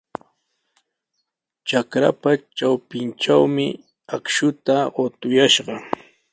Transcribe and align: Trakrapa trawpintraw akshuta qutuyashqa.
Trakrapa 1.65 2.29
trawpintraw 2.55 3.43
akshuta 4.15 4.75
qutuyashqa. 4.93 5.73